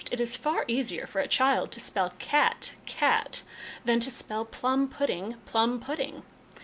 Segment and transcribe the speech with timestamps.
[0.09, 3.43] It is far easier for a child to spell cat, cat,
[3.85, 6.23] than to spell plum pudding, plum pudding."